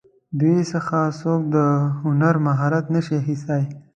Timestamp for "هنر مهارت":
2.01-2.85